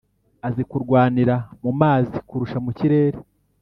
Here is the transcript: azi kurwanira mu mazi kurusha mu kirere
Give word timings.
azi 0.47 0.63
kurwanira 0.69 1.35
mu 1.63 1.71
mazi 1.81 2.15
kurusha 2.27 2.57
mu 2.65 2.71
kirere 2.77 3.17